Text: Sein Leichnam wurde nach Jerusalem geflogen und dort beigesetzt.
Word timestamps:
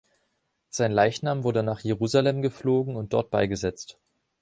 Sein 0.69 0.91
Leichnam 0.93 1.43
wurde 1.43 1.61
nach 1.61 1.81
Jerusalem 1.81 2.41
geflogen 2.41 2.95
und 2.95 3.13
dort 3.13 3.29
beigesetzt. 3.29 3.99